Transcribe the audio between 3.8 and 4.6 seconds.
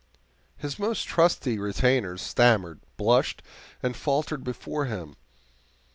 and faltered